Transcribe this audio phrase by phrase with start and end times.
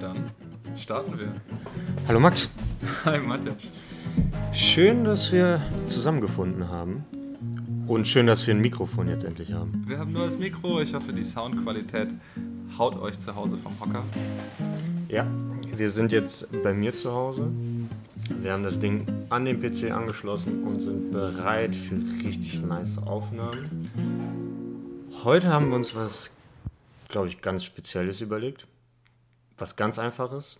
[0.00, 0.30] Dann
[0.76, 1.32] starten wir.
[2.06, 2.48] Hallo Max.
[3.04, 3.56] Hi Matthias.
[4.52, 7.04] Schön, dass wir zusammengefunden haben.
[7.88, 9.84] Und schön, dass wir ein Mikrofon jetzt endlich haben.
[9.86, 10.80] Wir haben nur das Mikro.
[10.80, 12.10] Ich hoffe, die Soundqualität
[12.78, 14.04] haut euch zu Hause vom Hocker.
[15.08, 15.26] Ja,
[15.74, 17.48] wir sind jetzt bei mir zu Hause.
[18.40, 23.90] Wir haben das Ding an den PC angeschlossen und sind bereit für richtig nice Aufnahmen.
[25.24, 26.30] Heute haben wir uns was,
[27.08, 28.66] glaube ich, ganz Spezielles überlegt.
[29.58, 30.56] Was ganz Einfaches.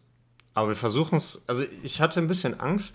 [0.55, 1.41] Aber wir versuchen es.
[1.47, 2.95] Also, ich hatte ein bisschen Angst.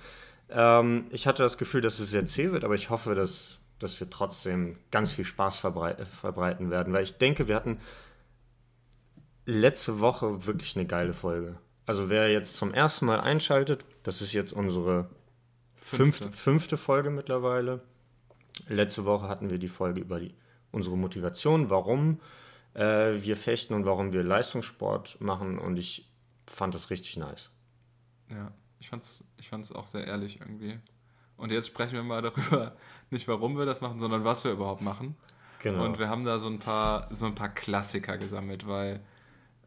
[0.49, 3.99] Ähm, ich hatte das Gefühl, dass es sehr zäh wird, aber ich hoffe, dass, dass
[3.99, 6.93] wir trotzdem ganz viel Spaß verbrei verbreiten werden.
[6.93, 7.79] Weil ich denke, wir hatten
[9.45, 11.57] letzte Woche wirklich eine geile Folge.
[11.85, 15.09] Also wer jetzt zum ersten Mal einschaltet, das ist jetzt unsere
[15.76, 17.81] fünfte, fünfte Folge mittlerweile.
[18.67, 20.34] Letzte Woche hatten wir die Folge über die,
[20.71, 22.20] unsere Motivation, warum
[22.73, 26.09] äh, wir fechten und warum wir Leistungssport machen und ich
[26.48, 27.49] fand das richtig nice.
[28.29, 30.79] Ja, ich fand's, ich fand's auch sehr ehrlich irgendwie.
[31.38, 32.76] Und jetzt sprechen wir mal darüber,
[33.10, 35.16] nicht warum wir das machen, sondern was wir überhaupt machen.
[35.60, 35.85] Genau.
[35.85, 38.99] Und wir haben da so ein paar, so ein paar Klassiker gesammelt, weil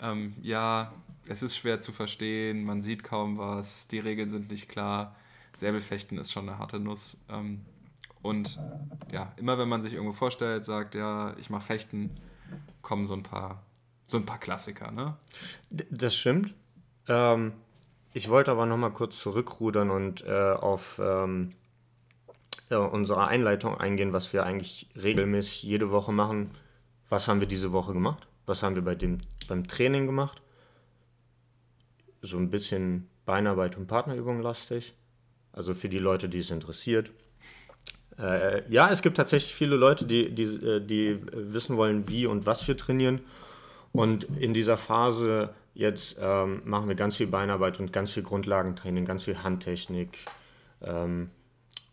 [0.01, 0.93] ähm, ja,
[1.27, 5.17] es ist schwer zu verstehen, man sieht kaum was, die Regeln sind nicht klar.
[5.55, 7.17] Säbelfechten ist schon eine harte Nuss.
[7.31, 7.65] Ähm,
[8.23, 8.59] und
[9.11, 12.11] ja, immer wenn man sich irgendwo vorstellt, sagt, ja, ich mache Fechten,
[12.83, 13.63] kommen so ein paar,
[14.07, 15.17] so ein paar Klassiker, ne?
[15.71, 16.55] Das stimmt.
[17.09, 17.53] Ähm,
[18.13, 21.53] ich wollte aber nochmal kurz zurückrudern und äh, auf ähm,
[22.71, 26.51] äh, unsere Einleitung eingehen, was wir eigentlich regelmäßig jede Woche machen.
[27.09, 28.27] Was haben wir diese Woche gemacht?
[28.47, 30.43] Was haben wir bei dem, beim Training gemacht?
[32.23, 34.95] So ein bisschen Beinarbeit und Partnerübung lastig.
[35.53, 37.11] Also für die Leute, die es interessiert.
[38.19, 42.47] Äh, ja, es gibt tatsächlich viele Leute, die, die, äh, die wissen wollen, wie und
[42.47, 43.21] was wir trainieren.
[43.93, 49.05] Und in dieser Phase jetzt ähm, machen wir ganz viel Beinarbeit und ganz viel Grundlagentraining,
[49.05, 50.19] ganz viel Handtechnik.
[50.83, 51.31] Ähm,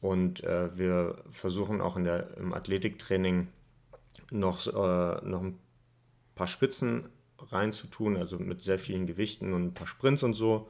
[0.02, 3.48] und äh, wir versuchen auch in der, im Athletiktraining
[4.32, 5.60] noch, äh, noch ein
[6.36, 10.70] paar Spitzen reinzutun, also mit sehr vielen Gewichten und ein paar Sprints und so.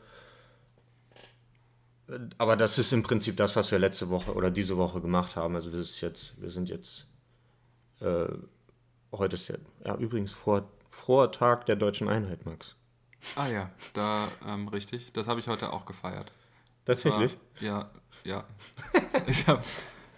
[2.37, 5.55] Aber das ist im Prinzip das, was wir letzte Woche oder diese Woche gemacht haben.
[5.55, 7.07] Also wir, ist jetzt, wir sind jetzt,
[7.99, 8.25] äh,
[9.11, 12.75] heute ist ja, ja übrigens vor, froher Tag der deutschen Einheit, Max.
[13.35, 15.11] Ah ja, da ähm, richtig.
[15.13, 16.31] Das habe ich heute auch gefeiert.
[16.85, 17.37] Tatsächlich?
[17.61, 17.91] War, ja,
[18.23, 18.43] ja.
[19.27, 19.63] ich hab,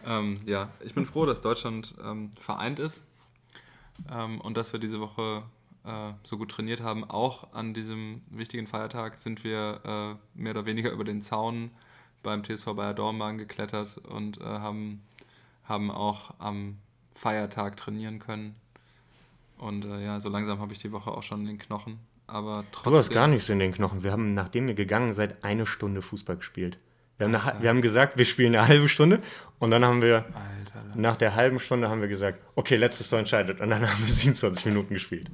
[0.05, 3.03] ähm, ja, ich bin froh, dass Deutschland ähm, vereint ist
[4.11, 5.43] ähm, und dass wir diese Woche
[5.85, 7.03] äh, so gut trainiert haben.
[7.03, 11.71] Auch an diesem wichtigen Feiertag sind wir äh, mehr oder weniger über den Zaun
[12.25, 15.03] beim TSV Bayer Dornbahn geklettert und äh, haben,
[15.63, 16.77] haben auch am
[17.13, 18.55] Feiertag trainieren können.
[19.57, 21.99] Und äh, ja, so langsam habe ich die Woche auch schon in den Knochen.
[22.27, 22.91] Aber trotzdem.
[22.91, 24.03] Du hast gar nichts in den Knochen.
[24.03, 26.77] Wir haben, nachdem wir gegangen seid, eine Stunde Fußball gespielt.
[27.17, 29.21] Wir haben, eine, wir haben gesagt, wir spielen eine halbe Stunde
[29.59, 33.19] und dann haben wir Alter, nach der halben Stunde haben wir gesagt, okay, letztes Tor
[33.19, 35.29] entscheidet und dann haben wir 27 Minuten gespielt.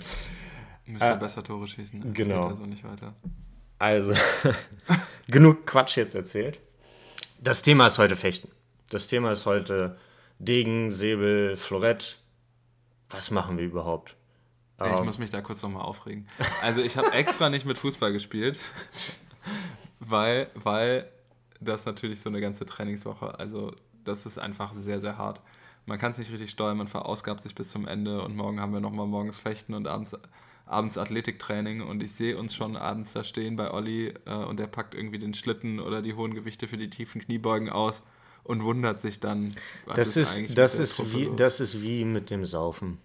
[0.85, 2.01] Müsste äh, besser Tore schießen.
[2.01, 2.49] Das genau.
[2.49, 3.15] also nicht weiter.
[3.79, 4.13] Also,
[5.27, 6.59] genug Quatsch jetzt erzählt.
[7.43, 8.51] Das Thema ist heute Fechten.
[8.89, 9.97] Das Thema ist heute
[10.37, 12.19] Degen, Säbel, Florett.
[13.09, 14.15] Was machen wir überhaupt?
[14.77, 16.27] Ich um, ähm, muss mich da kurz nochmal aufregen.
[16.61, 18.59] Also ich habe extra nicht mit Fußball gespielt,
[19.99, 21.09] weil, weil
[21.59, 23.73] das natürlich so eine ganze Trainingswoche, also
[24.03, 25.41] das ist einfach sehr, sehr hart.
[25.87, 28.71] Man kann es nicht richtig steuern, man verausgabt sich bis zum Ende und morgen haben
[28.71, 30.15] wir nochmal morgens Fechten und abends,
[30.71, 34.67] abends Athletiktraining und ich sehe uns schon abends da stehen bei Olli äh, und der
[34.67, 38.03] packt irgendwie den Schlitten oder die hohen Gewichte für die tiefen Kniebeugen aus
[38.43, 39.53] und wundert sich dann,
[39.85, 41.35] was das ist, ist das ist wie los?
[41.37, 42.97] Das ist wie mit dem Saufen.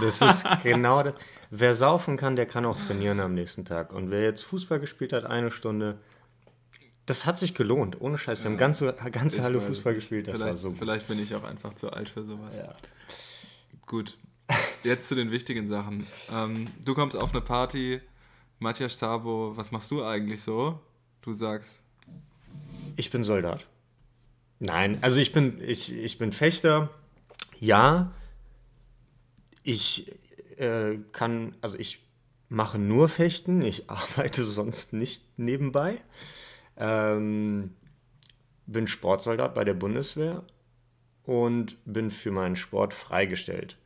[0.00, 1.16] Das ist genau das.
[1.50, 3.92] Wer saufen kann, der kann auch trainieren am nächsten Tag.
[3.92, 5.98] Und wer jetzt Fußball gespielt hat, eine Stunde,
[7.06, 8.40] das hat sich gelohnt, ohne Scheiß.
[8.40, 10.28] Wir ja, haben ganze, ganze Halle Fußball gespielt.
[10.28, 10.72] Das war so.
[10.72, 12.56] Vielleicht bin ich auch einfach zu alt für sowas.
[12.56, 12.74] Ja.
[13.86, 14.18] Gut.
[14.86, 16.06] Jetzt zu den wichtigen Sachen.
[16.30, 18.00] Ähm, du kommst auf eine Party.
[18.60, 20.78] Matthias Sabo, was machst du eigentlich so?
[21.22, 21.82] Du sagst.
[22.94, 23.66] Ich bin Soldat.
[24.60, 26.90] Nein, also ich bin, ich, ich bin Fechter.
[27.58, 28.12] Ja.
[29.64, 30.12] Ich
[30.56, 32.06] äh, kann, also ich
[32.48, 33.62] mache nur Fechten.
[33.62, 36.00] Ich arbeite sonst nicht nebenbei.
[36.76, 37.74] Ähm,
[38.66, 40.44] bin Sportsoldat bei der Bundeswehr
[41.24, 43.76] und bin für meinen Sport freigestellt.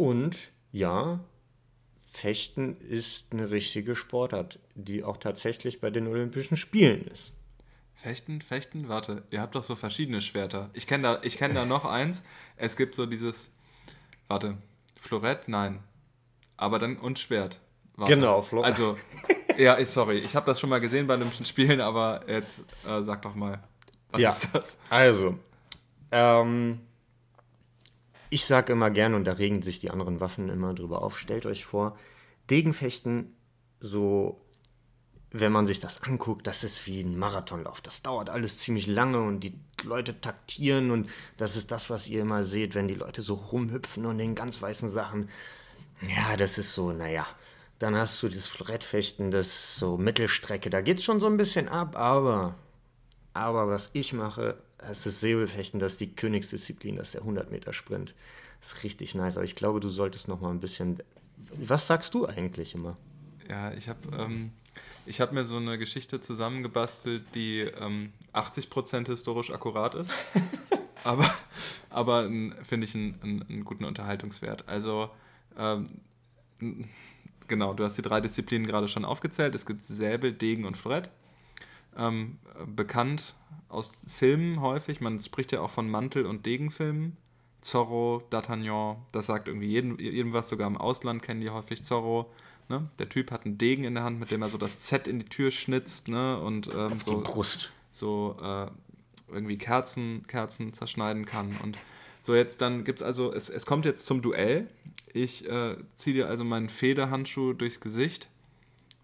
[0.00, 0.38] Und
[0.72, 1.20] ja,
[2.10, 7.34] Fechten ist eine richtige Sportart, die auch tatsächlich bei den Olympischen Spielen ist.
[7.96, 10.70] Fechten, Fechten, warte, ihr habt doch so verschiedene Schwerter.
[10.72, 12.22] Ich kenne da, kenn da noch eins.
[12.56, 13.52] Es gibt so dieses,
[14.26, 14.56] warte,
[14.98, 15.80] Florett, nein.
[16.56, 17.60] Aber dann und Schwert.
[17.96, 18.14] Warte.
[18.14, 18.68] Genau, Florett.
[18.68, 18.96] Also
[19.58, 23.20] Ja, sorry, ich habe das schon mal gesehen bei Olympischen Spielen, aber jetzt äh, sag
[23.20, 23.62] doch mal,
[24.12, 24.30] was ja.
[24.30, 24.80] ist das?
[24.88, 25.38] Also,
[26.10, 26.80] ähm,
[28.30, 31.46] ich sage immer gern, und da regen sich die anderen Waffen immer drüber auf, stellt
[31.46, 31.98] euch vor,
[32.48, 33.34] Degenfechten,
[33.80, 34.40] so,
[35.32, 37.80] wenn man sich das anguckt, das ist wie ein Marathonlauf.
[37.80, 42.22] Das dauert alles ziemlich lange und die Leute taktieren und das ist das, was ihr
[42.22, 45.28] immer seht, wenn die Leute so rumhüpfen und in ganz weißen Sachen.
[46.02, 47.26] Ja, das ist so, naja.
[47.78, 51.68] Dann hast du das Florettfechten, das so Mittelstrecke, da geht es schon so ein bisschen
[51.68, 52.54] ab, aber,
[53.32, 57.50] aber was ich mache, das ist Säbelfechten, das ist die Königsdisziplin, das ist der 100
[57.50, 58.14] Meter Sprint.
[58.60, 61.02] Das ist richtig nice, aber ich glaube, du solltest noch mal ein bisschen
[61.52, 62.96] was sagst du eigentlich immer?
[63.48, 64.52] Ja, ich habe ähm,
[65.08, 70.12] hab mir so eine Geschichte zusammengebastelt, die ähm, 80% historisch akkurat ist.
[71.04, 71.28] aber
[71.88, 72.30] aber
[72.62, 74.68] finde ich einen, einen, einen, guten Unterhaltungswert.
[74.68, 75.10] Also,
[75.58, 75.84] ähm,
[77.48, 79.54] genau, du hast die drei Disziplinen gerade schon aufgezählt.
[79.56, 81.10] Es gibt Säbel, Degen und Florett.
[81.96, 83.34] Ähm, bekannt
[83.68, 85.00] aus Filmen häufig.
[85.00, 87.16] Man spricht ja auch von Mantel- und Degenfilmen.
[87.60, 92.32] Zorro, D'Artagnan, das sagt irgendwie jedem, jedem was, sogar im Ausland kennen die häufig Zorro.
[92.68, 92.88] Ne?
[92.98, 95.18] Der Typ hat einen Degen in der Hand, mit dem er so das Z in
[95.18, 96.40] die Tür schnitzt ne?
[96.40, 97.72] und ähm, Auf so, Brust.
[97.92, 98.66] so äh,
[99.28, 101.56] irgendwie Kerzen, Kerzen zerschneiden kann.
[101.62, 101.76] Und
[102.22, 104.68] so jetzt dann gibt es also, es, es kommt jetzt zum Duell.
[105.12, 108.30] Ich äh, ziehe dir also meinen Federhandschuh durchs Gesicht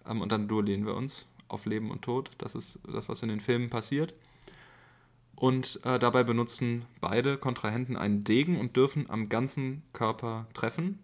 [0.08, 2.30] ähm, und dann duellieren wir uns auf Leben und Tod.
[2.38, 4.14] Das ist das, was in den Filmen passiert.
[5.36, 10.98] Und äh, dabei benutzen beide Kontrahenten einen Degen und dürfen am ganzen Körper treffen,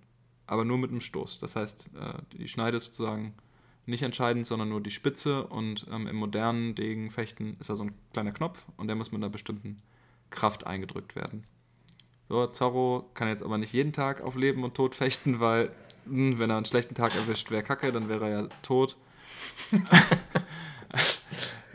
[0.46, 1.38] aber nur mit einem Stoß.
[1.38, 3.34] Das heißt, äh, die Schneide ist sozusagen
[3.84, 5.46] nicht entscheidend, sondern nur die Spitze.
[5.46, 9.20] Und ähm, im modernen Degenfechten ist da so ein kleiner Knopf und der muss mit
[9.20, 9.82] einer bestimmten
[10.30, 11.44] Kraft eingedrückt werden.
[12.28, 15.70] So, Zorro kann jetzt aber nicht jeden Tag auf Leben und Tod fechten, weil,
[16.06, 18.96] mh, hm, wenn er einen schlechten Tag erwischt, wäre Kacke, dann wäre er ja tot.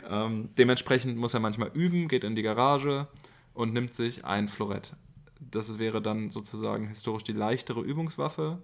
[0.08, 3.08] Ähm, dementsprechend muss er manchmal üben, geht in die Garage
[3.52, 4.94] und nimmt sich ein Florett.
[5.38, 8.58] Das wäre dann sozusagen historisch die leichtere Übungswaffe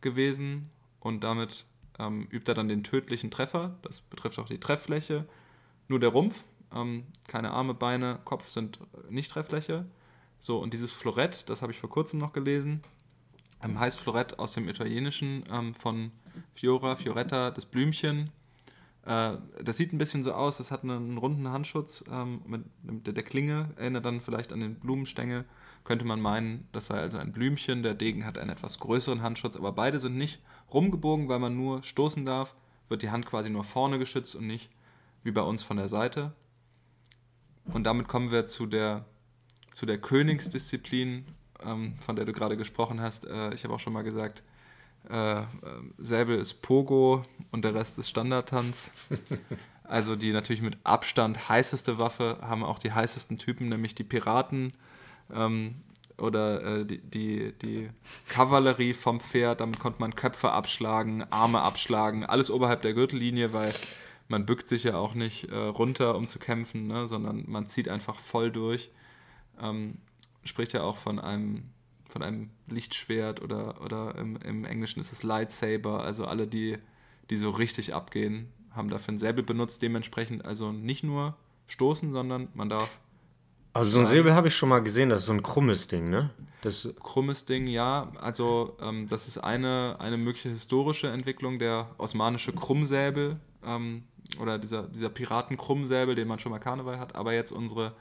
[0.00, 1.66] gewesen und damit
[1.98, 3.76] ähm, übt er dann den tödlichen Treffer.
[3.82, 5.26] Das betrifft auch die Trefffläche.
[5.88, 6.42] Nur der Rumpf,
[6.74, 8.80] ähm, keine Arme, Beine, Kopf sind
[9.10, 9.84] nicht Trefffläche.
[10.40, 12.82] So, und dieses Florett, das habe ich vor kurzem noch gelesen,
[13.62, 16.12] ähm, heißt Florett aus dem Italienischen ähm, von
[16.54, 18.30] Fiora, Fioretta, das Blümchen.
[19.04, 23.06] Äh, das sieht ein bisschen so aus, es hat einen runden Handschutz ähm, mit, mit
[23.16, 25.44] der Klinge, erinnert dann vielleicht an den Blumenstängel.
[25.84, 27.82] Könnte man meinen, das sei also ein Blümchen.
[27.82, 31.82] Der Degen hat einen etwas größeren Handschutz, aber beide sind nicht rumgebogen, weil man nur
[31.82, 32.54] stoßen darf.
[32.88, 34.70] Wird die Hand quasi nur vorne geschützt und nicht
[35.22, 36.34] wie bei uns von der Seite.
[37.64, 39.06] Und damit kommen wir zu der,
[39.72, 41.26] zu der Königsdisziplin,
[41.64, 43.26] ähm, von der du gerade gesprochen hast.
[43.26, 44.42] Äh, ich habe auch schon mal gesagt,
[45.08, 45.42] äh,
[45.98, 48.92] Säbel ist Pogo und der Rest ist Standardtanz.
[49.84, 54.72] also die natürlich mit Abstand heißeste Waffe haben auch die heißesten Typen, nämlich die Piraten
[55.32, 55.76] ähm,
[56.18, 57.90] oder äh, die, die, die
[58.28, 59.60] Kavallerie vom Pferd.
[59.60, 63.72] Damit konnte man Köpfe abschlagen, Arme abschlagen, alles oberhalb der Gürtellinie, weil
[64.26, 67.88] man bückt sich ja auch nicht äh, runter, um zu kämpfen, ne, sondern man zieht
[67.88, 68.90] einfach voll durch.
[69.60, 69.98] Ähm,
[70.48, 71.64] spricht ja auch von einem
[72.08, 76.02] von einem Lichtschwert oder, oder im, im Englischen ist es Lightsaber.
[76.02, 76.78] Also alle, die,
[77.30, 79.82] die so richtig abgehen, haben dafür ein Säbel benutzt.
[79.82, 81.36] Dementsprechend also nicht nur
[81.66, 82.98] stoßen, sondern man darf.
[83.74, 86.08] Also so ein Säbel habe ich schon mal gesehen, das ist so ein krummes Ding,
[86.08, 86.30] ne?
[86.62, 88.10] Das krummes Ding, ja.
[88.20, 94.04] Also ähm, das ist eine, eine mögliche historische Entwicklung, der osmanische Krummsäbel ähm,
[94.40, 97.14] oder dieser, dieser Piraten-Krummsäbel, den man schon mal Karneval hat.
[97.14, 97.94] Aber jetzt unsere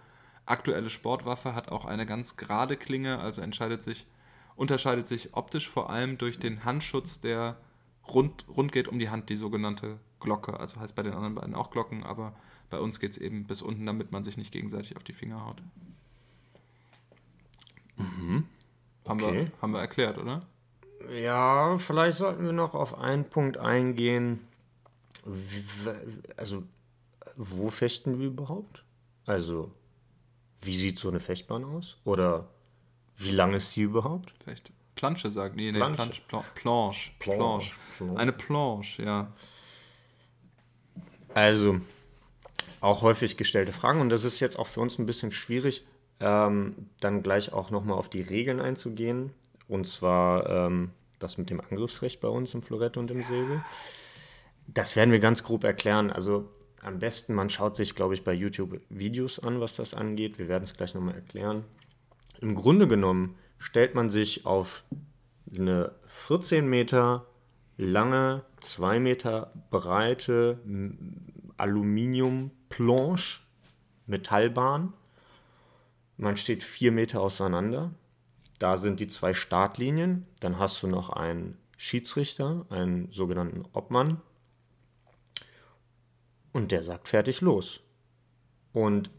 [0.48, 4.08] aktuelle Sportwaffe hat auch eine ganz gerade Klinge, also entscheidet sich,
[4.56, 7.58] unterscheidet sich optisch vor allem durch den Handschutz, der
[8.08, 10.60] rund, rund geht um die Hand, die sogenannte Glocke.
[10.60, 12.34] Also heißt bei den anderen beiden auch Glocken, aber
[12.70, 15.46] bei uns geht es eben bis unten, damit man sich nicht gegenseitig auf die Finger
[15.46, 15.62] haut.
[17.98, 18.46] Mhm.
[19.04, 19.10] Okay.
[19.10, 20.46] Haben, wir, haben wir erklärt, oder?
[21.12, 24.40] Ja, vielleicht sollten wir noch auf einen Punkt eingehen.
[26.36, 26.64] Also,
[27.36, 28.84] wo fechten wir überhaupt?
[29.26, 29.72] Also,
[30.62, 31.98] wie sieht so eine Fechtbahn aus?
[32.04, 32.48] Oder
[33.18, 34.34] wie lang ist sie überhaupt?
[34.44, 35.56] Vielleicht Plansche sagt.
[35.56, 36.22] Nee, nee, Planche.
[36.28, 36.52] Planche.
[36.56, 37.12] Planche.
[37.20, 37.72] Planche.
[37.98, 38.18] Planche.
[38.18, 39.34] Eine Planche, ja.
[41.34, 41.80] Also,
[42.82, 45.86] auch häufig gestellte Fragen und das ist jetzt auch für uns ein bisschen schwierig,
[46.20, 49.34] ähm, dann gleich auch nochmal auf die Regeln einzugehen.
[49.68, 53.64] Und zwar ähm, das mit dem Angriffsrecht bei uns im Florett und im Säbel.
[54.68, 56.12] Das werden wir ganz grob erklären.
[56.12, 56.50] Also
[56.82, 60.38] am besten, man schaut sich, glaube ich, bei YouTube Videos an, was das angeht.
[60.38, 61.64] Wir werden es gleich nochmal erklären.
[62.40, 64.84] Im Grunde genommen stellt man sich auf
[65.56, 67.26] eine 14 Meter
[67.78, 70.60] lange, zwei Meter breite
[71.58, 73.40] Aluminiumplanche,
[74.06, 74.94] Metallbahn.
[76.18, 77.92] Man steht vier Meter auseinander.
[78.60, 80.26] Da sind die zwei Startlinien.
[80.40, 84.22] Dann hast du noch einen Schiedsrichter, einen sogenannten Obmann.
[86.58, 87.82] Und der sagt fertig los.
[88.74, 89.12] Und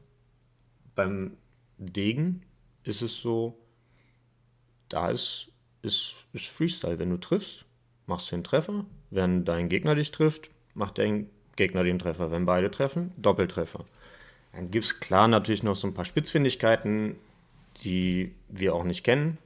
[0.96, 1.36] beim
[1.76, 2.42] Degen
[2.82, 3.56] ist es so,
[4.88, 5.52] da ist,
[5.82, 6.98] ist, ist Freestyle.
[6.98, 7.64] Wenn du triffst,
[8.06, 8.86] machst du den Treffer.
[9.10, 12.32] Wenn dein Gegner dich trifft, macht dein Gegner den Treffer.
[12.32, 13.84] Wenn beide treffen, Doppeltreffer.
[14.52, 17.14] Dann gibt es klar natürlich noch so ein paar Spitzfindigkeiten,
[17.84, 19.38] die wir auch nicht kennen.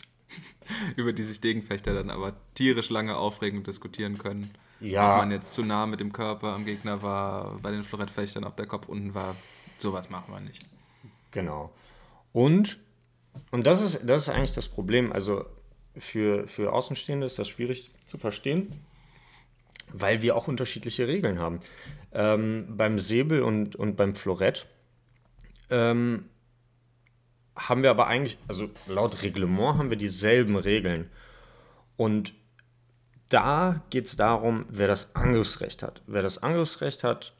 [0.96, 4.54] Über die sich Degenfechter dann aber tierisch lange aufregen und diskutieren können.
[4.80, 5.14] Ja.
[5.14, 8.56] Ob man jetzt zu nah mit dem Körper am Gegner war, bei den Florettfechtern, ob
[8.56, 9.36] der Kopf unten war.
[9.78, 10.66] Sowas machen wir nicht.
[11.30, 11.72] Genau.
[12.32, 12.78] Und,
[13.50, 15.12] und das, ist, das ist eigentlich das Problem.
[15.12, 15.44] Also
[15.96, 18.84] für, für Außenstehende ist das schwierig zu verstehen,
[19.92, 21.60] weil wir auch unterschiedliche Regeln haben.
[22.12, 24.66] Ähm, beim Säbel und, und beim Florett
[25.68, 26.24] ähm,
[27.56, 31.10] haben wir aber eigentlich, also laut Reglement haben wir dieselben Regeln.
[31.96, 32.32] Und
[33.30, 36.02] da geht es darum, wer das Angriffsrecht hat.
[36.06, 37.32] Wer das Angriffsrecht hat,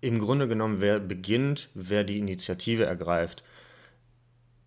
[0.00, 3.44] im Grunde genommen, wer beginnt, wer die Initiative ergreift.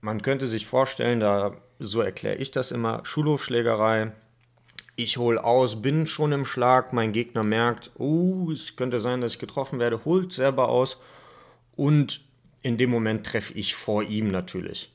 [0.01, 4.13] Man könnte sich vorstellen, da so erkläre ich das immer, Schulhofschlägerei.
[4.95, 9.33] Ich hole aus, bin schon im Schlag, mein Gegner merkt, oh, es könnte sein, dass
[9.33, 11.01] ich getroffen werde, holt selber aus
[11.75, 12.21] und
[12.61, 14.93] in dem Moment treffe ich vor ihm natürlich.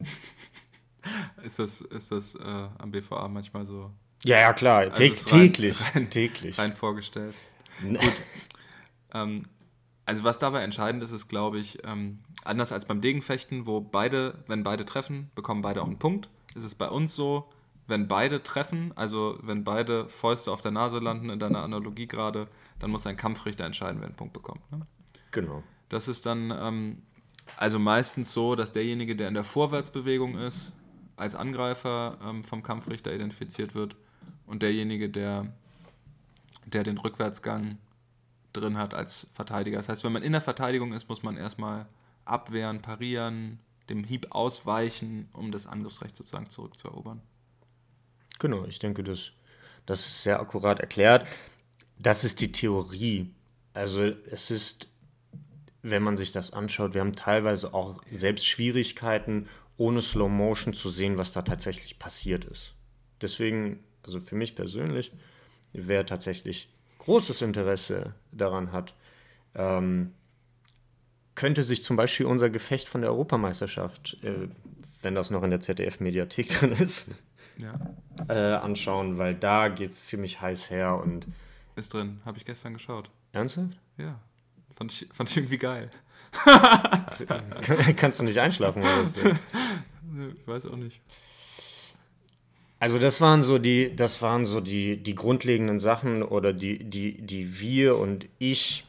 [1.44, 3.92] ist das, ist das äh, am BVA manchmal so?
[4.24, 5.78] Ja, ja, klar, also täglich.
[5.94, 6.58] Rein, täglich.
[6.58, 7.34] Rein vorgestellt.
[7.80, 7.98] Gut.
[9.14, 9.46] ähm,
[10.04, 14.44] also was dabei entscheidend ist, ist, glaube ich, ähm, anders als beim Degenfechten, wo beide,
[14.46, 17.48] wenn beide treffen, bekommen beide auch einen Punkt, ist es bei uns so,
[17.88, 22.48] wenn beide treffen, also wenn beide Fäuste auf der Nase landen, in deiner Analogie gerade,
[22.78, 24.60] dann muss ein Kampfrichter entscheiden, wer einen Punkt bekommt.
[24.72, 24.86] Ne?
[25.30, 25.62] Genau.
[25.88, 27.02] Das ist dann ähm,
[27.56, 30.72] also meistens so, dass derjenige, der in der Vorwärtsbewegung ist,
[31.16, 33.96] als Angreifer ähm, vom Kampfrichter identifiziert wird
[34.46, 35.52] und derjenige, der,
[36.64, 37.78] der den Rückwärtsgang
[38.52, 39.78] drin hat als Verteidiger.
[39.78, 41.86] Das heißt, wenn man in der Verteidigung ist, muss man erstmal
[42.24, 47.20] abwehren, parieren, dem Hieb ausweichen, um das Angriffsrecht sozusagen zurückzuerobern.
[48.38, 49.32] Genau, ich denke, das,
[49.86, 51.26] das ist sehr akkurat erklärt.
[51.98, 53.30] Das ist die Theorie.
[53.72, 54.88] Also es ist
[55.90, 60.88] wenn man sich das anschaut, wir haben teilweise auch selbst Schwierigkeiten, ohne Slow Motion zu
[60.88, 62.74] sehen, was da tatsächlich passiert ist.
[63.20, 65.12] Deswegen, also für mich persönlich,
[65.72, 68.94] wer tatsächlich großes Interesse daran hat,
[69.54, 70.12] ähm,
[71.34, 74.48] könnte sich zum Beispiel unser Gefecht von der Europameisterschaft, äh,
[75.02, 77.10] wenn das noch in der ZDF-Mediathek drin ist,
[77.58, 77.74] ja.
[78.28, 81.26] äh, anschauen, weil da geht es ziemlich heiß her und.
[81.76, 83.10] Ist drin, habe ich gestern geschaut.
[83.32, 83.78] Ernsthaft?
[83.98, 84.18] Ja.
[84.76, 85.90] Fand ich, fand ich irgendwie geil.
[87.96, 89.14] Kannst du nicht einschlafen oder was?
[90.38, 91.02] Ich weiß auch nicht.
[92.86, 97.20] Also das waren so die, das waren so die, die grundlegenden Sachen oder die, die,
[97.20, 98.84] die wir und ich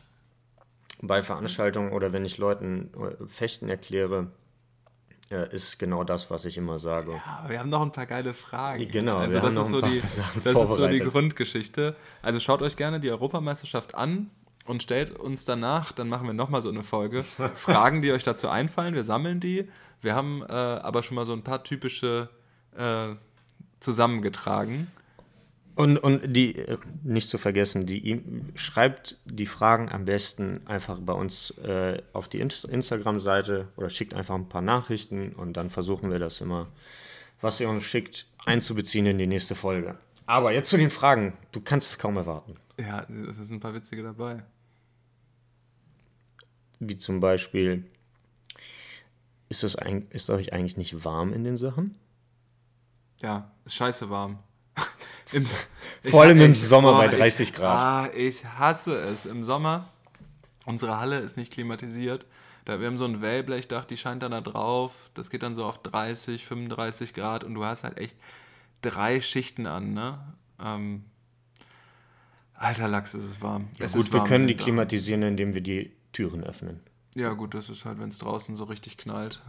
[1.01, 4.27] bei Veranstaltungen oder wenn ich Leuten äh, Fechten erkläre,
[5.31, 7.13] äh, ist genau das, was ich immer sage.
[7.13, 8.87] Ja, wir haben noch ein paar geile Fragen.
[8.87, 11.95] Genau, also das, ist so, die, das ist so die Grundgeschichte.
[12.21, 14.29] Also schaut euch gerne die Europameisterschaft an
[14.67, 17.23] und stellt uns danach, dann machen wir nochmal so eine Folge,
[17.55, 18.93] Fragen, die euch dazu einfallen.
[18.93, 19.67] Wir sammeln die.
[20.03, 22.29] Wir haben äh, aber schon mal so ein paar typische
[22.77, 23.15] äh,
[23.79, 24.87] zusammengetragen.
[25.75, 28.23] Und, und die, äh, nicht zu vergessen, die,
[28.55, 34.33] schreibt die Fragen am besten einfach bei uns äh, auf die Instagram-Seite oder schickt einfach
[34.33, 36.65] ein paar Nachrichten und dann versuchen wir das immer,
[37.41, 39.99] was ihr uns schickt, einzubeziehen in die nächste Folge.
[40.25, 41.33] Aber jetzt zu den Fragen.
[41.51, 42.55] Du kannst es kaum erwarten.
[42.79, 44.43] Ja, es sind ein paar witzige dabei.
[46.79, 47.85] Wie zum Beispiel,
[49.49, 51.95] ist, das ein, ist euch eigentlich nicht warm in den Sachen?
[53.21, 54.39] Ja, ist scheiße warm.
[55.33, 55.45] Im,
[56.09, 57.77] Vor allem im Sommer oh, bei 30 ich, Grad.
[57.77, 59.25] Ah, ich hasse es.
[59.25, 59.89] Im Sommer,
[60.65, 62.25] unsere Halle ist nicht klimatisiert.
[62.63, 65.09] Da, wir haben so ein Wellblechdach, die scheint dann da drauf.
[65.15, 68.15] Das geht dann so auf 30, 35 Grad und du hast halt echt
[68.81, 70.19] drei Schichten an, ne?
[70.63, 71.03] Ähm,
[72.53, 73.67] alter Lachs, ist es warm.
[73.79, 76.81] Ja, es gut, wir können die klimatisieren, indem wir die Türen öffnen.
[77.15, 79.41] Ja, gut, das ist halt, wenn es draußen so richtig knallt.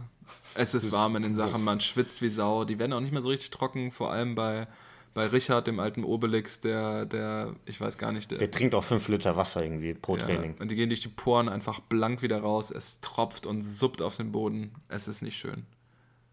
[0.55, 2.65] Es ist warm in den Sachen, man schwitzt wie Sau.
[2.65, 4.67] Die werden auch nicht mehr so richtig trocken, vor allem bei,
[5.13, 8.31] bei Richard, dem alten Obelix, der, der, ich weiß gar nicht.
[8.31, 10.55] Der, der trinkt auch fünf Liter Wasser irgendwie pro ja, Training.
[10.59, 12.71] Und die gehen durch die Poren einfach blank wieder raus.
[12.71, 14.71] Es tropft und suppt auf den Boden.
[14.87, 15.65] Es ist nicht schön.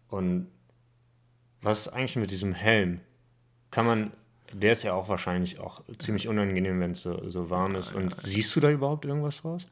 [0.09, 0.47] Und
[1.61, 3.01] was ist eigentlich mit diesem Helm?
[3.71, 4.11] Kann man.
[4.53, 7.93] Der ist ja auch wahrscheinlich auch ziemlich unangenehm, wenn es so, so warm ist.
[7.93, 9.67] Und ja, siehst du da überhaupt irgendwas raus?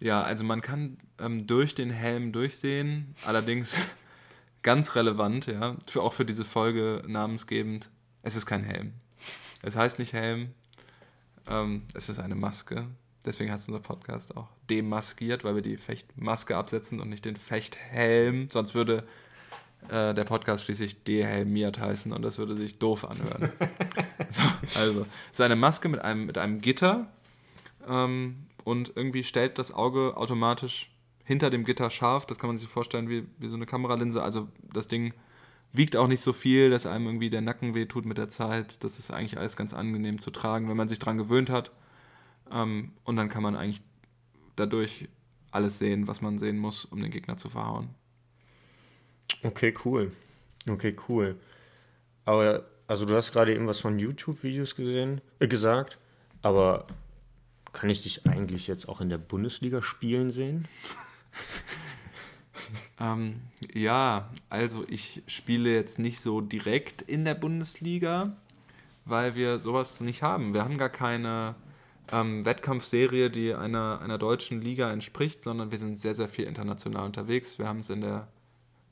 [0.00, 3.78] Ja, also man kann ähm, durch den Helm durchsehen, allerdings
[4.62, 7.90] ganz relevant, ja, für, auch für diese Folge namensgebend,
[8.22, 8.94] es ist kein Helm.
[9.62, 10.54] Es heißt nicht Helm,
[11.46, 12.86] ähm, es ist eine Maske.
[13.26, 18.48] Deswegen heißt unser Podcast auch demaskiert, weil wir die Fechtmaske absetzen und nicht den Fechthelm.
[18.50, 19.06] Sonst würde
[19.88, 23.52] äh, der Podcast schließlich dehelmiert heißen und das würde sich doof anhören.
[24.30, 24.42] so,
[24.78, 27.08] also, es ist eine Maske mit einem, mit einem Gitter
[27.86, 30.90] ähm, und irgendwie stellt das Auge automatisch
[31.24, 32.26] hinter dem Gitter scharf.
[32.26, 34.22] Das kann man sich vorstellen wie, wie so eine Kameralinse.
[34.22, 35.14] Also das Ding
[35.72, 38.82] wiegt auch nicht so viel, dass einem irgendwie der Nacken wehtut mit der Zeit.
[38.82, 41.70] Das ist eigentlich alles ganz angenehm zu tragen, wenn man sich daran gewöhnt hat.
[42.50, 43.82] Ähm, und dann kann man eigentlich
[44.56, 45.08] dadurch
[45.52, 47.90] alles sehen, was man sehen muss, um den Gegner zu verhauen.
[49.42, 50.12] Okay, cool.
[50.68, 51.36] Okay, cool.
[52.24, 55.98] Aber, also du hast gerade eben was von YouTube-Videos gesehen, äh, gesagt,
[56.42, 56.86] aber
[57.72, 60.68] kann ich dich eigentlich jetzt auch in der Bundesliga spielen sehen?
[63.00, 63.40] ähm,
[63.72, 68.36] ja, also ich spiele jetzt nicht so direkt in der Bundesliga,
[69.04, 70.54] weil wir sowas nicht haben.
[70.54, 71.54] Wir haben gar keine
[72.12, 77.06] ähm, Wettkampfserie, die einer, einer deutschen Liga entspricht, sondern wir sind sehr, sehr viel international
[77.06, 77.58] unterwegs.
[77.58, 78.28] Wir haben es in der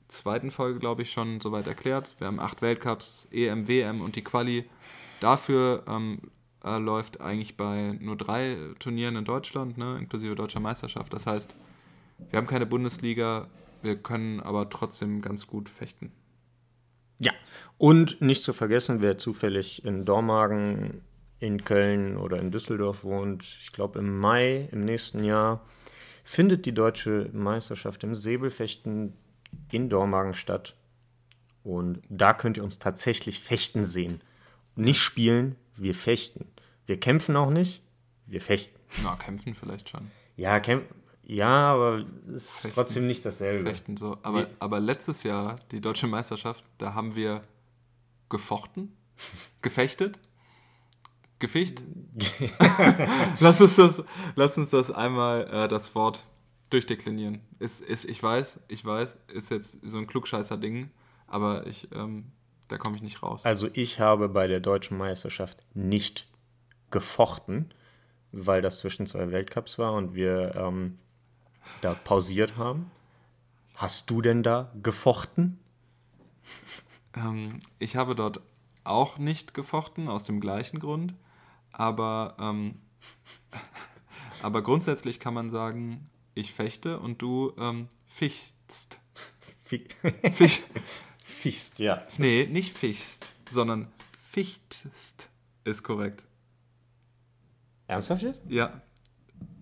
[0.08, 2.14] zweiten Folge, glaube ich, schon soweit erklärt.
[2.18, 4.64] Wir haben acht Weltcups, EM, WM und die Quali.
[5.20, 6.20] Dafür ähm,
[6.64, 11.12] äh, läuft eigentlich bei nur drei Turnieren in Deutschland, ne, inklusive deutscher Meisterschaft.
[11.12, 11.54] Das heißt,
[12.30, 13.48] wir haben keine Bundesliga,
[13.82, 16.12] wir können aber trotzdem ganz gut fechten.
[17.18, 17.32] Ja,
[17.78, 21.02] und nicht zu vergessen, wer zufällig in Dormagen,
[21.40, 25.64] in Köln oder in Düsseldorf wohnt, ich glaube im Mai im nächsten Jahr,
[26.24, 29.14] findet die deutsche Meisterschaft im Säbelfechten
[29.70, 30.74] in Dormagen statt.
[31.62, 34.20] Und da könnt ihr uns tatsächlich fechten sehen.
[34.78, 36.46] Nicht spielen, wir fechten.
[36.86, 37.82] Wir kämpfen auch nicht,
[38.26, 38.78] wir fechten.
[39.02, 40.10] Na, kämpfen vielleicht schon.
[40.36, 40.94] Ja, kämpfen.
[41.24, 42.74] Ja, aber es ist Fechten.
[42.74, 43.68] trotzdem nicht dasselbe.
[43.68, 44.16] Fechten so.
[44.22, 47.42] Aber, aber letztes Jahr, die deutsche Meisterschaft, da haben wir
[48.30, 48.96] gefochten,
[49.62, 50.18] gefechtet,
[51.38, 51.82] gefecht.
[53.40, 54.04] lass, uns das,
[54.36, 56.24] lass uns das einmal äh, das Wort
[56.70, 57.40] durchdeklinieren.
[57.58, 60.90] Ist, ist, ich weiß, ich weiß, ist jetzt so ein Klugscheißer-Ding,
[61.26, 62.32] aber ich, ähm,
[62.68, 63.44] da komme ich nicht raus.
[63.44, 66.28] Also ich habe bei der deutschen Meisterschaft nicht
[66.90, 67.72] gefochten,
[68.32, 70.98] weil das zwischen zwei Weltcups war und wir ähm,
[71.80, 72.90] da pausiert haben.
[73.74, 75.58] Hast du denn da gefochten?
[77.16, 78.42] Ähm, ich habe dort
[78.84, 81.14] auch nicht gefochten, aus dem gleichen Grund.
[81.72, 82.80] Aber, ähm,
[84.42, 89.00] aber grundsätzlich kann man sagen, ich fechte und du ähm, fichtst.
[89.64, 89.96] Ficht.
[91.38, 92.02] Fichst, ja.
[92.18, 93.86] Nee, nicht fichst, sondern
[94.32, 95.28] fichtst
[95.64, 96.24] ist korrekt.
[97.86, 98.40] Ernsthaft jetzt?
[98.48, 98.82] Ja.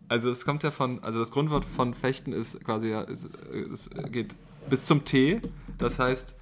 [0.08, 3.28] Also es kommt ja von, also das Grundwort von Fechten ist quasi ja, es,
[3.72, 4.34] es geht
[4.70, 5.42] bis zum T.
[5.76, 6.34] Das heißt,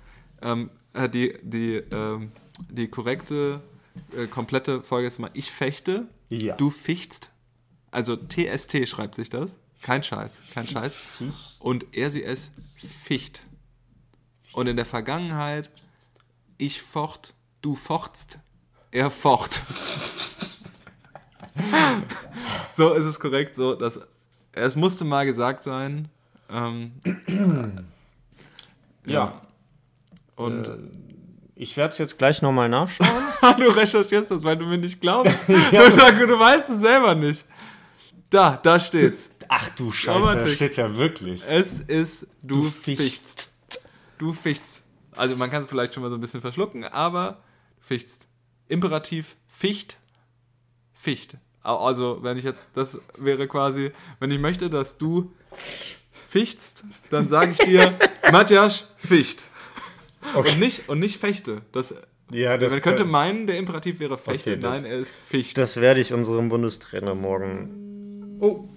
[0.42, 2.30] ähm, äh, die, die, ähm,
[2.70, 3.60] die korrekte,
[4.16, 6.54] äh, komplette Folge ist immer ich fechte, ja.
[6.54, 7.30] du fichtst.
[7.90, 9.58] Also TST schreibt sich das.
[9.82, 10.96] Kein Scheiß, kein Scheiß.
[11.58, 13.42] Und er sie es ficht.
[14.54, 15.70] Und in der Vergangenheit,
[16.58, 18.38] ich focht, du fochtst,
[18.90, 19.60] er focht.
[22.72, 24.00] so ist es korrekt, so dass
[24.52, 26.08] es musste mal gesagt sein.
[26.48, 26.92] Ähm,
[29.04, 29.12] ja.
[29.12, 29.42] ja.
[30.36, 30.76] Und äh,
[31.56, 33.08] ich werde es jetzt gleich nochmal nachschauen.
[33.58, 35.36] du recherchierst das, weil du mir nicht glaubst.
[35.72, 35.88] ja.
[35.88, 37.44] du, du weißt es selber nicht.
[38.30, 39.30] Da, da steht's.
[39.48, 41.42] Ach du Scheiße, da steht's ja wirklich.
[41.46, 43.53] Es ist, du, du fichtst.
[44.24, 44.86] Du fichtst.
[45.12, 47.42] Also man kann es vielleicht schon mal so ein bisschen verschlucken, aber
[47.78, 48.30] fichtst.
[48.68, 49.98] Imperativ ficht,
[50.94, 51.36] ficht.
[51.62, 55.30] Also, wenn ich jetzt, das wäre quasi, wenn ich möchte, dass du
[56.10, 57.98] fichtst, dann sage ich dir,
[58.32, 59.44] Matjasch, ficht.
[60.34, 60.52] Okay.
[60.52, 61.60] Und, nicht, und nicht fechte.
[61.72, 61.94] Das,
[62.30, 64.52] ja, das man könnte meinen, der Imperativ wäre fechte.
[64.52, 65.58] Okay, Nein, er ist ficht.
[65.58, 68.38] Das werde ich unserem Bundestrainer morgen.
[68.40, 68.70] Oh.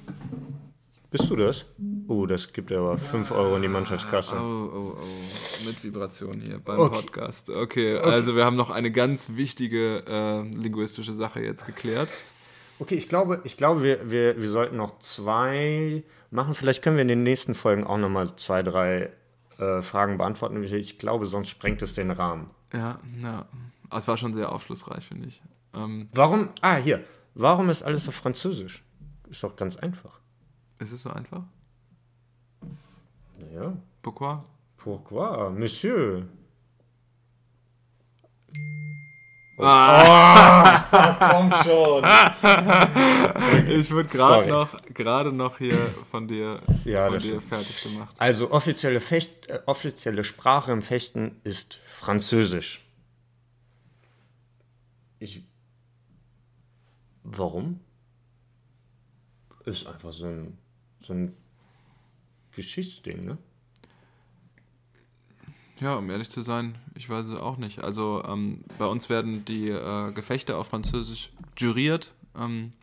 [1.18, 1.66] Bist du das?
[2.08, 4.36] Oh, das gibt aber 5 Euro in die Mannschaftskasse.
[4.36, 5.66] Oh, oh, oh.
[5.66, 6.96] Mit Vibration hier beim okay.
[6.96, 7.50] Podcast.
[7.50, 12.10] Okay, okay, also wir haben noch eine ganz wichtige äh, linguistische Sache jetzt geklärt.
[12.78, 16.54] Okay, ich glaube, ich glaube wir, wir, wir sollten noch zwei machen.
[16.54, 19.10] Vielleicht können wir in den nächsten Folgen auch nochmal zwei, drei
[19.58, 20.64] äh, Fragen beantworten.
[20.64, 22.52] Ich glaube, sonst sprengt es den Rahmen.
[22.74, 23.48] Ja, ja.
[23.92, 25.42] Es war schon sehr aufschlussreich, finde ich.
[25.74, 26.50] Ähm, Warum?
[26.62, 27.04] Ah, hier.
[27.34, 28.84] Warum ist alles auf Französisch?
[29.32, 30.20] Ist doch ganz einfach.
[30.80, 31.44] Ist es so einfach?
[33.38, 33.74] Naja.
[34.02, 34.44] Pourquoi?
[34.78, 36.28] Pourquoi, Monsieur?
[39.60, 40.86] Ah.
[40.92, 42.04] Oh, komm schon.
[43.68, 48.16] ich wurde gerade noch, gerade noch hier von dir, ja, von dir fertig gemacht.
[48.20, 52.86] Also offizielle, Fecht, äh, offizielle Sprache im Fechten ist Französisch.
[55.20, 55.44] Ich.
[57.24, 57.80] Warum?
[59.66, 60.58] Ist einfach so ein,
[61.08, 61.34] so ein
[62.52, 63.38] Geschichtsding, ne?
[65.80, 67.84] Ja, um ehrlich zu sein, ich weiß es auch nicht.
[67.84, 72.16] Also ähm, bei uns werden die äh, Gefechte auf Französisch juriert.
[72.36, 72.74] Ähm,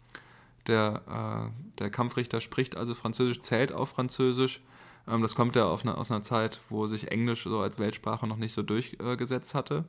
[0.68, 4.60] der, äh, der Kampfrichter spricht also Französisch, zählt auf Französisch.
[5.08, 8.36] Ähm, das kommt ja eine, aus einer Zeit, wo sich Englisch so als Weltsprache noch
[8.36, 9.84] nicht so durchgesetzt hatte.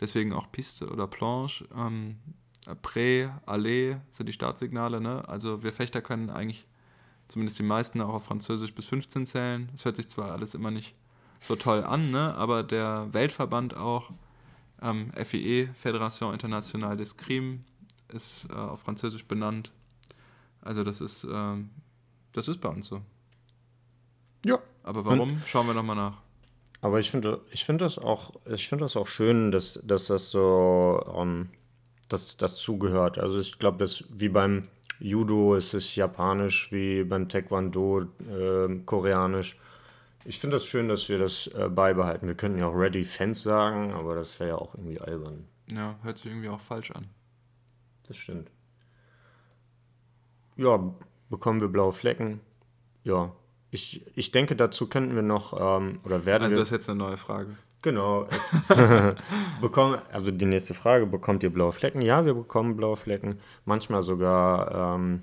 [0.00, 1.66] Deswegen auch Piste oder Planche.
[1.76, 2.18] Ähm,
[2.82, 5.00] Pré, Allez sind die Startsignale.
[5.00, 5.26] Ne?
[5.28, 6.66] Also wir Fechter können eigentlich,
[7.28, 9.68] zumindest die meisten, auch auf Französisch bis 15 zählen.
[9.72, 10.94] Das hört sich zwar alles immer nicht
[11.40, 12.34] so toll an, ne?
[12.34, 14.10] aber der Weltverband auch,
[14.82, 17.60] ähm, FIE, Fédération Internationale des Crimes,
[18.08, 19.70] ist äh, auf Französisch benannt.
[20.62, 21.56] Also das ist, äh,
[22.32, 23.02] das ist bei uns so.
[24.44, 24.58] Ja.
[24.82, 25.32] Aber warum?
[25.34, 26.14] Und, Schauen wir nochmal nach.
[26.80, 31.28] Aber ich finde ich find das, auch, das auch schön, dass, dass das so, um,
[31.28, 31.48] ähm,
[32.08, 33.18] dass das zugehört.
[33.18, 34.68] Also ich glaube, dass wie beim
[35.00, 39.56] Judo ist es japanisch, wie beim Taekwondo äh, koreanisch.
[40.24, 42.26] Ich finde das schön, dass wir das äh, beibehalten.
[42.26, 45.46] Wir könnten ja auch Ready Fans sagen, aber das wäre ja auch irgendwie albern.
[45.70, 47.08] Ja, hört sich irgendwie auch falsch an.
[48.06, 48.50] Das stimmt.
[50.56, 50.92] Ja,
[51.30, 52.40] bekommen wir blaue Flecken?
[53.04, 53.32] Ja.
[53.70, 56.60] Ich, ich denke, dazu könnten wir noch, ähm, oder werden also wir...
[56.60, 57.56] das ist jetzt eine neue Frage.
[57.82, 58.28] Genau.
[59.60, 62.02] bekommen, also die nächste Frage, bekommt ihr blaue Flecken?
[62.02, 63.38] Ja, wir bekommen blaue Flecken.
[63.64, 65.22] Manchmal sogar ähm,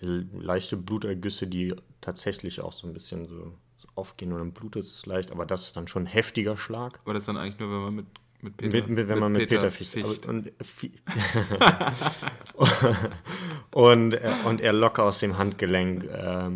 [0.00, 3.52] leichte Blutergüsse, die tatsächlich auch so ein bisschen so
[3.94, 7.00] aufgehen und dann blutet es leicht, aber das ist dann schon ein heftiger Schlag.
[7.04, 8.06] Aber das ist dann eigentlich nur, wenn man mit,
[8.42, 9.92] mit Peter, mit, mit, wenn man mit Peter, Peter ficht.
[9.92, 10.26] ficht.
[10.26, 10.52] Und,
[13.72, 16.50] und, äh, und, er locker aus dem Handgelenk äh,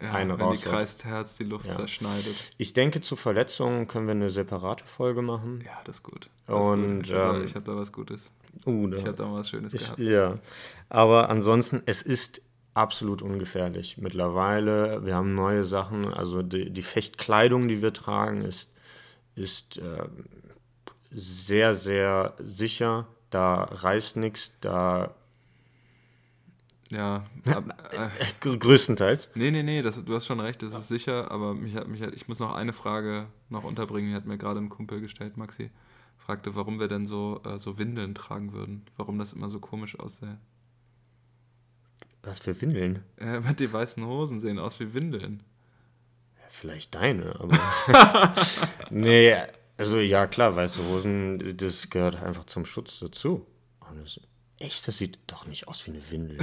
[0.00, 0.60] ja, eine wenn raus.
[0.60, 1.72] die Kreisherz die Luft ja.
[1.72, 2.52] zerschneidet.
[2.58, 5.62] Ich denke, zu Verletzungen können wir eine separate Folge machen.
[5.64, 6.30] Ja, das ist gut.
[6.46, 7.06] Das und, ist gut.
[7.06, 8.30] Ich, habe da, hab da was Gutes.
[8.66, 9.98] Uh, da, ich habe da was Schönes ich, gehabt.
[9.98, 10.38] Ja,
[10.88, 12.42] aber ansonsten, es ist
[12.74, 13.96] absolut ungefährlich.
[13.98, 18.70] Mittlerweile, wir haben neue Sachen, also die, die Fechtkleidung, die wir tragen, ist,
[19.34, 20.04] ist äh,
[21.10, 23.06] sehr, sehr sicher.
[23.30, 25.14] Da reißt nichts, da.
[26.90, 29.28] Ja, äh, größtenteils.
[29.34, 32.00] Nee, nee, nee, das, du hast schon recht, das ist sicher, aber mich hat, mich
[32.00, 35.36] hat, ich muss noch eine Frage noch unterbringen, die hat mir gerade ein Kumpel gestellt,
[35.36, 35.70] Maxi.
[36.16, 38.84] Fragte, warum wir denn so, äh, so Windeln tragen würden.
[38.96, 40.28] Warum das immer so komisch aussieht.
[42.22, 43.04] Was für Windeln?
[43.16, 45.44] Äh, die weißen Hosen sehen aus wie Windeln.
[46.36, 47.58] Ja, vielleicht deine, aber.
[48.90, 49.36] nee,
[49.76, 53.46] also ja, klar, weiße Hosen, das gehört einfach zum Schutz dazu.
[54.02, 54.20] Das,
[54.58, 56.38] echt, das sieht doch nicht aus wie eine Windel.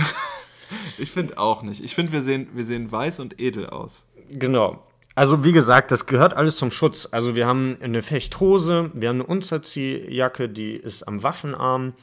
[0.97, 1.83] ich finde auch nicht.
[1.83, 4.05] Ich finde, wir sehen, wir sehen weiß und edel aus.
[4.29, 4.85] Genau.
[5.15, 7.07] Also wie gesagt, das gehört alles zum Schutz.
[7.11, 11.93] Also wir haben eine Fechthose, wir haben eine Unterziehjacke, die ist am Waffenarm,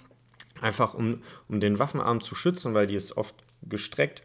[0.61, 4.23] einfach um, um den Waffenarm zu schützen, weil die ist oft gestreckt.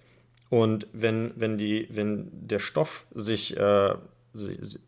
[0.50, 3.96] Und wenn, wenn, die, wenn der Stoff sich, äh,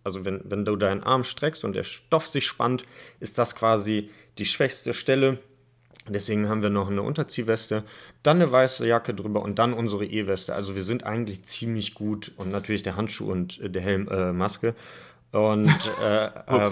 [0.04, 2.86] also wenn, wenn du deinen Arm streckst und der Stoff sich spannt,
[3.20, 5.40] ist das quasi die schwächste Stelle.
[6.14, 7.84] Deswegen haben wir noch eine Unterziehweste,
[8.24, 10.54] dann eine weiße Jacke drüber und dann unsere E-Weste.
[10.54, 14.76] Also wir sind eigentlich ziemlich gut und natürlich der Handschuh und der Helm, äh, Maske.
[15.32, 16.72] Und, äh, ähm,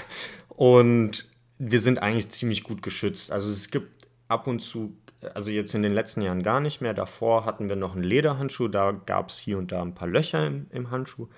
[0.48, 3.32] und wir sind eigentlich ziemlich gut geschützt.
[3.32, 4.96] Also es gibt ab und zu
[5.34, 6.94] also jetzt in den letzten Jahren gar nicht mehr.
[6.94, 10.46] Davor hatten wir noch einen Lederhandschuh, da gab es hier und da ein paar Löcher
[10.46, 11.28] im, im Handschuh.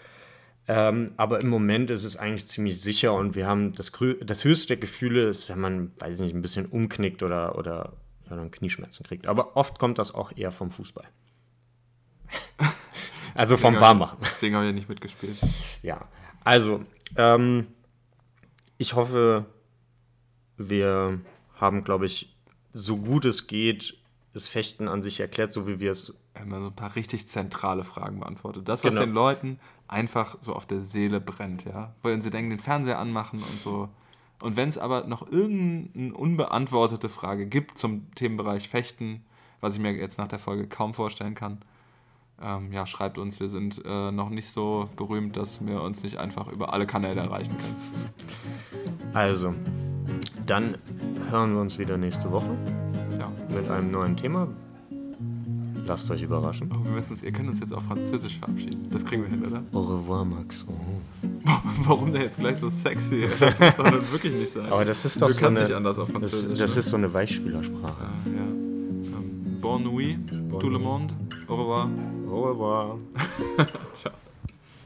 [0.71, 4.69] Ähm, aber im Moment ist es eigentlich ziemlich sicher und wir haben das, das höchste
[4.69, 7.95] der Gefühle ist, wenn man, weiß ich nicht, ein bisschen umknickt oder, oder
[8.29, 9.27] ja, dann Knieschmerzen kriegt.
[9.27, 11.07] Aber oft kommt das auch eher vom Fußball.
[13.35, 14.19] also vom Warmmachen.
[14.21, 15.39] Deswegen habe ich ja nicht mitgespielt.
[15.83, 16.07] Ja,
[16.45, 16.85] also
[17.17, 17.69] ähm,
[18.77, 19.47] ich hoffe,
[20.59, 21.21] wir
[21.55, 22.37] haben, glaube ich,
[22.73, 23.97] so gut es geht,
[24.35, 26.15] das Fechten an sich erklärt, so wie wir es.
[26.43, 28.69] Immer so ein paar richtig zentrale Fragen beantwortet.
[28.69, 29.05] Das, was genau.
[29.05, 31.95] den Leuten einfach so auf der Seele brennt, ja.
[32.03, 33.89] Weil sie denken, den Fernseher anmachen und so.
[34.43, 39.25] Und wenn es aber noch irgendeine unbeantwortete Frage gibt zum Themenbereich Fechten,
[39.61, 41.59] was ich mir jetzt nach der Folge kaum vorstellen kann,
[42.41, 43.41] ähm, ja, schreibt uns.
[43.41, 47.21] Wir sind äh, noch nicht so berühmt, dass wir uns nicht einfach über alle Kanäle
[47.21, 47.77] erreichen können.
[49.13, 49.55] Also,
[50.47, 50.79] dann
[51.31, 52.57] hören wir uns wieder nächste Woche
[53.19, 53.33] ja.
[53.53, 54.49] mit einem neuen Thema.
[55.89, 56.71] Lasst euch überraschen.
[56.71, 58.87] Oh, wir müssen ihr könnt uns jetzt auf Französisch verabschieden.
[58.91, 59.63] Das kriegen wir hin, oder?
[59.73, 60.67] Au revoir, Max.
[60.69, 60.73] Oh.
[61.85, 63.27] Warum der jetzt gleich so sexy?
[63.41, 64.71] Das muss doch wirklich nicht sein.
[64.71, 66.51] Aber das ist doch du so kannst eine, nicht anders auf Französisch.
[66.51, 66.81] Das, das ne?
[66.81, 68.05] ist so eine Weichspülersprache.
[68.27, 68.39] Ja, ja.
[68.43, 70.19] Ähm, Bonne nuit,
[70.61, 71.15] tout le monde.
[71.47, 71.89] Au revoir.
[72.31, 72.99] Au revoir.
[73.95, 74.13] Ciao.